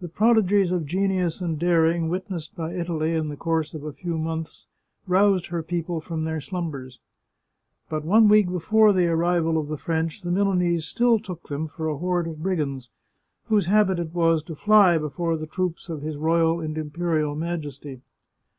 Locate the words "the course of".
3.28-3.84